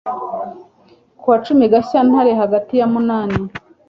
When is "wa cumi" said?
1.31-1.65